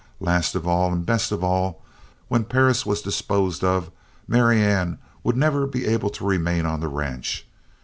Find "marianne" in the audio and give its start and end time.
4.27-4.97